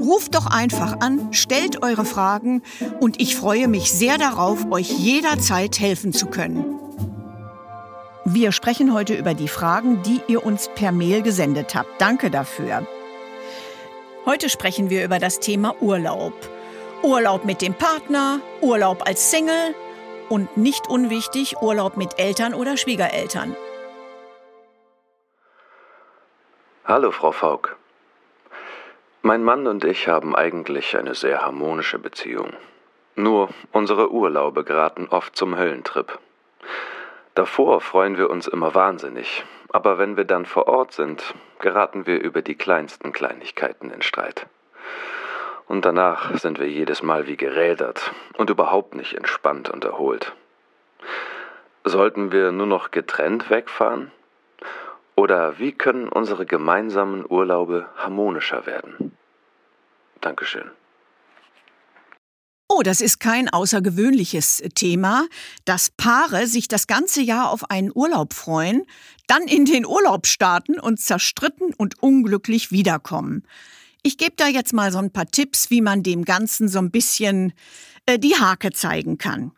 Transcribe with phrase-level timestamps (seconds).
[0.00, 2.62] Ruft doch einfach an, stellt eure Fragen
[3.00, 6.78] und ich freue mich sehr darauf, euch jederzeit helfen zu können.
[8.24, 12.00] Wir sprechen heute über die Fragen, die ihr uns per Mail gesendet habt.
[12.00, 12.86] Danke dafür.
[14.26, 16.34] Heute sprechen wir über das Thema Urlaub.
[17.02, 19.74] Urlaub mit dem Partner, Urlaub als Single
[20.28, 23.56] und nicht unwichtig Urlaub mit Eltern oder Schwiegereltern.
[26.84, 27.76] Hallo, Frau Faulk.
[29.22, 32.52] Mein Mann und ich haben eigentlich eine sehr harmonische Beziehung.
[33.16, 36.20] Nur unsere Urlaube geraten oft zum Höllentrip.
[37.34, 42.20] Davor freuen wir uns immer wahnsinnig, aber wenn wir dann vor Ort sind, geraten wir
[42.20, 44.46] über die kleinsten Kleinigkeiten in Streit.
[45.66, 50.32] Und danach sind wir jedes Mal wie gerädert und überhaupt nicht entspannt und erholt.
[51.82, 54.12] Sollten wir nur noch getrennt wegfahren?
[55.16, 59.07] Oder wie können unsere gemeinsamen Urlaube harmonischer werden?
[60.20, 60.70] Dankeschön.
[62.70, 65.26] Oh, das ist kein außergewöhnliches Thema,
[65.64, 68.84] dass Paare sich das ganze Jahr auf einen Urlaub freuen,
[69.26, 73.44] dann in den Urlaub starten und zerstritten und unglücklich wiederkommen.
[74.02, 76.90] Ich gebe da jetzt mal so ein paar Tipps, wie man dem Ganzen so ein
[76.90, 77.54] bisschen
[78.04, 79.52] äh, die Hake zeigen kann.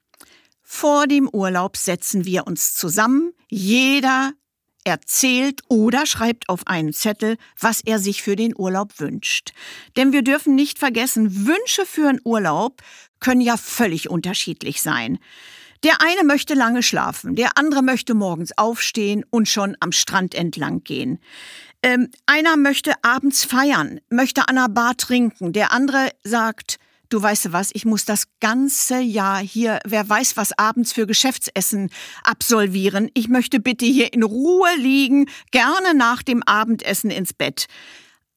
[0.62, 3.32] Vor dem Urlaub setzen wir uns zusammen.
[3.48, 4.32] Jeder
[4.84, 9.52] erzählt oder schreibt auf einen Zettel, was er sich für den Urlaub wünscht.
[9.96, 12.82] Denn wir dürfen nicht vergessen, Wünsche für einen Urlaub
[13.20, 15.18] können ja völlig unterschiedlich sein.
[15.82, 20.84] Der eine möchte lange schlafen, der andere möchte morgens aufstehen und schon am Strand entlang
[20.84, 21.20] gehen.
[21.82, 26.78] Ähm, einer möchte abends feiern, möchte an einer Bar trinken, der andere sagt,
[27.10, 31.90] du weißt was, ich muss das ganze Jahr hier, wer weiß was, abends für Geschäftsessen
[32.24, 33.10] absolvieren.
[33.14, 37.66] Ich möchte bitte hier in Ruhe liegen, gerne nach dem Abendessen ins Bett.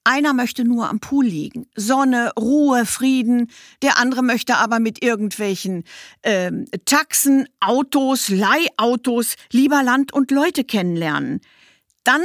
[0.06, 1.67] Einer möchte nur am Pool liegen.
[1.75, 3.50] Sonne, Ruhe, Frieden.
[3.81, 5.85] Der andere möchte aber mit irgendwelchen
[6.23, 11.40] ähm, Taxen, Autos, Leihautos lieber Land und Leute kennenlernen.
[12.03, 12.22] Dann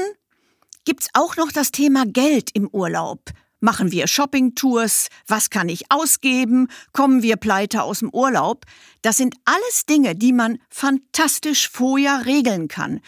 [0.85, 3.21] gibt's auch noch das Thema Geld im Urlaub.
[3.61, 5.09] Machen wir Shoppingtours?
[5.27, 6.69] Was kann ich ausgeben?
[6.93, 8.65] Kommen wir pleite aus dem Urlaub?
[9.03, 13.01] Das sind alles Dinge, die man fantastisch vorher regeln kann.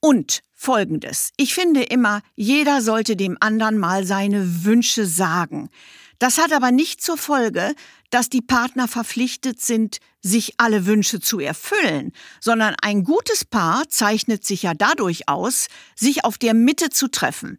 [0.00, 1.32] Und folgendes.
[1.36, 5.70] Ich finde immer, jeder sollte dem anderen mal seine Wünsche sagen.
[6.18, 7.74] Das hat aber nicht zur Folge,
[8.10, 14.44] dass die Partner verpflichtet sind, sich alle Wünsche zu erfüllen, sondern ein gutes Paar zeichnet
[14.44, 17.58] sich ja dadurch aus, sich auf der Mitte zu treffen.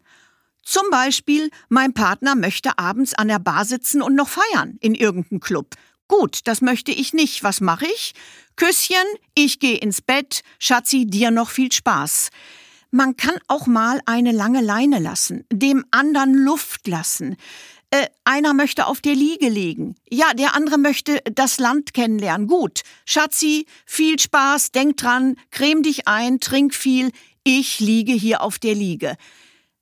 [0.68, 5.40] Zum Beispiel, mein Partner möchte abends an der Bar sitzen und noch feiern in irgendeinem
[5.40, 5.76] Club.
[6.08, 7.42] Gut, das möchte ich nicht.
[7.42, 8.12] Was mache ich?
[8.54, 8.96] Küsschen,
[9.34, 12.28] ich gehe ins Bett, Schatzi, dir noch viel Spaß.
[12.90, 17.36] Man kann auch mal eine lange Leine lassen, dem anderen Luft lassen.
[17.90, 19.94] Äh, einer möchte auf der Liege liegen.
[20.10, 22.46] Ja, der andere möchte das Land kennenlernen.
[22.46, 22.82] Gut.
[23.06, 27.10] Schatzi, viel Spaß, denk dran, creme dich ein, trink viel.
[27.42, 29.16] Ich liege hier auf der Liege.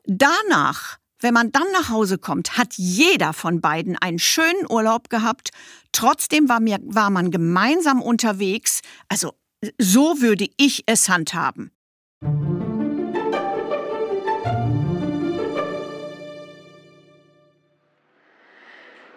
[0.09, 5.51] Danach, wenn man dann nach Hause kommt, hat jeder von beiden einen schönen Urlaub gehabt.
[5.91, 8.83] Trotzdem war, mir, war man gemeinsam unterwegs.
[9.09, 9.33] Also,
[9.79, 11.73] so würde ich es handhaben.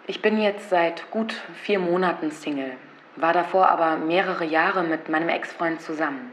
[0.08, 1.32] Ich bin jetzt seit gut
[1.62, 2.72] vier Monaten Single,
[3.14, 6.32] war davor aber mehrere Jahre mit meinem Ex-Freund zusammen.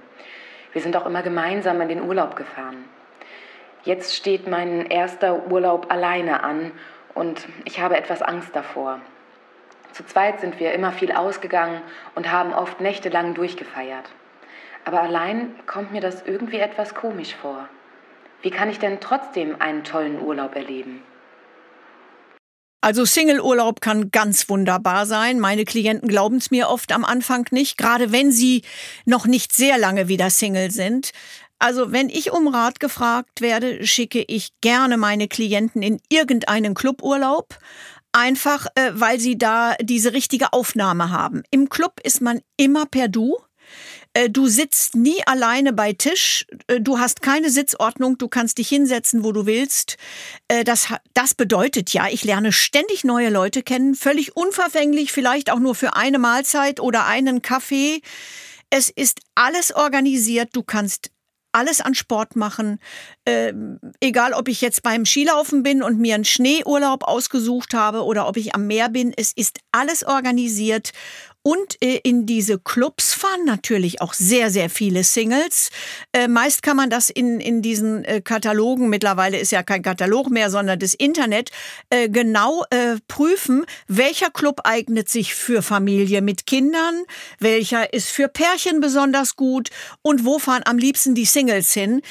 [0.74, 2.86] Wir sind auch immer gemeinsam in den Urlaub gefahren.
[3.88, 6.74] Jetzt steht mein erster Urlaub alleine an
[7.14, 9.00] und ich habe etwas Angst davor.
[9.94, 11.82] Zu zweit sind wir immer viel ausgegangen
[12.14, 14.04] und haben oft nächtelang durchgefeiert.
[14.84, 17.70] Aber allein kommt mir das irgendwie etwas komisch vor.
[18.42, 21.02] Wie kann ich denn trotzdem einen tollen Urlaub erleben?
[22.82, 25.40] Also Single-Urlaub kann ganz wunderbar sein.
[25.40, 28.64] Meine Klienten glauben es mir oft am Anfang nicht, gerade wenn sie
[29.06, 31.12] noch nicht sehr lange wieder Single sind.
[31.60, 37.58] Also wenn ich um Rat gefragt werde, schicke ich gerne meine Klienten in irgendeinen Cluburlaub.
[38.12, 41.44] Einfach, äh, weil sie da diese richtige Aufnahme haben.
[41.52, 43.38] Im Club ist man immer per Du.
[44.14, 46.46] Äh, du sitzt nie alleine bei Tisch.
[46.68, 48.18] Äh, du hast keine Sitzordnung.
[48.18, 49.98] Du kannst dich hinsetzen, wo du willst.
[50.48, 53.94] Äh, das, das bedeutet ja, ich lerne ständig neue Leute kennen.
[53.94, 58.02] Völlig unverfänglich, vielleicht auch nur für eine Mahlzeit oder einen Kaffee.
[58.70, 60.50] Es ist alles organisiert.
[60.54, 61.12] Du kannst
[61.58, 62.80] alles an Sport machen.
[63.26, 63.52] Äh,
[64.00, 68.38] egal, ob ich jetzt beim Skilaufen bin und mir einen Schneeurlaub ausgesucht habe oder ob
[68.38, 70.92] ich am Meer bin, es ist alles organisiert
[71.48, 75.70] und äh, in diese Clubs fahren natürlich auch sehr, sehr viele Singles.
[76.12, 80.30] Äh, meist kann man das in, in diesen äh, Katalogen, mittlerweile ist ja kein Katalog
[80.30, 81.52] mehr, sondern das Internet,
[82.10, 82.66] genau
[83.08, 87.04] prüfen, welcher Club eignet sich für Familie mit Kindern,
[87.40, 89.70] welcher ist für Pärchen besonders gut
[90.02, 92.02] und wo fahren am liebsten die Singles hin.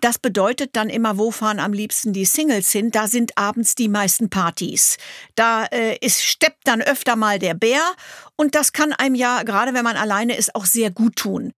[0.00, 2.92] Das bedeutet dann immer, wo fahren am liebsten die Singles hin?
[2.92, 4.96] Da sind abends die meisten Partys.
[5.34, 7.80] Da äh, ist, steppt dann öfter mal der Bär
[8.36, 11.52] und das kann einem ja, gerade wenn man alleine ist, auch sehr gut tun.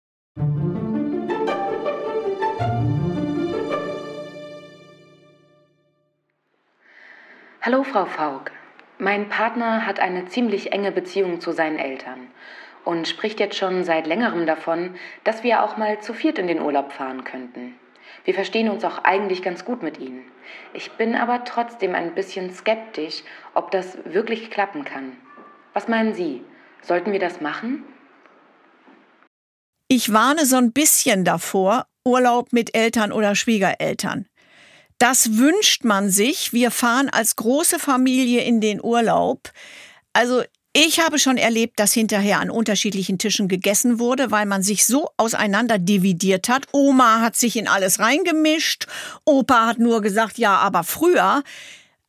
[7.61, 8.51] Hallo, Frau Faulk.
[8.99, 12.27] Mein Partner hat eine ziemlich enge Beziehung zu seinen Eltern
[12.85, 14.95] und spricht jetzt schon seit längerem davon,
[15.25, 17.75] dass wir auch mal zu viert in den Urlaub fahren könnten.
[18.25, 20.23] Wir verstehen uns auch eigentlich ganz gut mit ihnen.
[20.73, 23.23] Ich bin aber trotzdem ein bisschen skeptisch,
[23.53, 25.17] ob das wirklich klappen kann.
[25.73, 26.43] Was meinen Sie?
[26.81, 27.83] Sollten wir das machen?
[29.87, 34.27] Ich warne so ein bisschen davor, Urlaub mit Eltern oder Schwiegereltern.
[34.99, 36.53] Das wünscht man sich.
[36.53, 39.51] Wir fahren als große Familie in den Urlaub.
[40.13, 40.43] Also
[40.81, 45.09] ich habe schon erlebt, dass hinterher an unterschiedlichen Tischen gegessen wurde, weil man sich so
[45.17, 46.67] auseinander dividiert hat.
[46.71, 48.87] Oma hat sich in alles reingemischt,
[49.25, 51.43] Opa hat nur gesagt, ja, aber früher.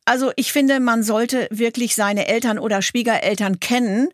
[0.05, 4.07] Also ich finde, man sollte wirklich seine Eltern oder Schwiegereltern kennen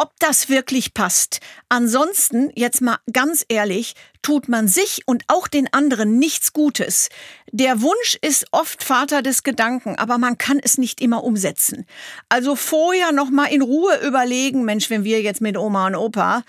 [0.00, 1.40] ob das wirklich passt.
[1.68, 7.10] Ansonsten, jetzt mal ganz ehrlich, tut man sich und auch den anderen nichts Gutes.
[7.52, 11.84] Der Wunsch ist oft Vater des Gedanken, aber man kann es nicht immer umsetzen.
[12.30, 16.44] Also vorher noch mal in Ruhe überlegen, Mensch, wenn wir jetzt mit Oma und Opa,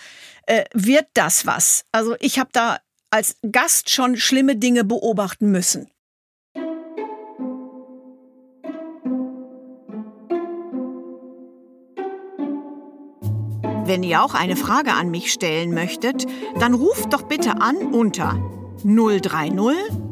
[0.46, 1.84] äh, wird das was?
[1.92, 5.91] Also ich habe da als Gast schon schlimme Dinge beobachten müssen.
[13.92, 16.26] Wenn ihr auch eine Frage an mich stellen möchtet,
[16.58, 18.42] dann ruft doch bitte an unter
[18.86, 19.52] 030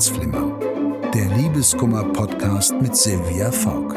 [0.00, 0.58] Herzflimmer,
[1.12, 3.89] der Liebeskummer-Podcast mit Silvia Faulk.